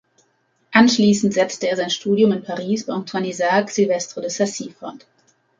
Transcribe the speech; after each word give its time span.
Anschließend 0.71 1.31
setzte 1.31 1.67
er 1.69 1.77
sein 1.77 1.91
Studium 1.91 2.31
in 2.31 2.41
Paris 2.41 2.87
bei 2.87 2.93
Antoine-Isaac 2.93 3.69
Silvestre 3.69 4.21
de 4.21 4.31
Sacy 4.31 4.71
fort. 4.71 5.05